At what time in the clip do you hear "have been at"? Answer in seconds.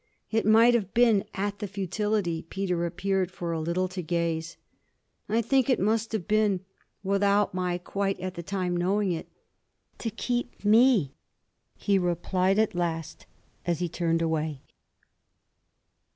0.73-1.59